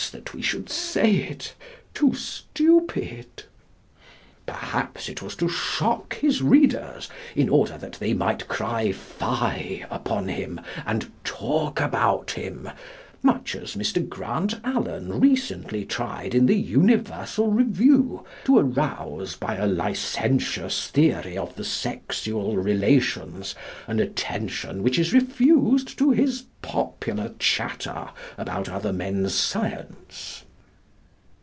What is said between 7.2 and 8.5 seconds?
in order that they might